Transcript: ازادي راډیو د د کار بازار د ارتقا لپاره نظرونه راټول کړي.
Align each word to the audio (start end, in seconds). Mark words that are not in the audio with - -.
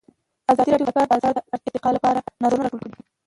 ازادي 0.51 0.69
راډیو 0.71 0.87
د 0.87 0.89
د 0.91 0.95
کار 0.97 1.05
بازار 1.11 1.31
د 1.35 1.39
ارتقا 1.55 1.89
لپاره 1.97 2.19
نظرونه 2.43 2.65
راټول 2.69 2.91
کړي. 2.95 3.03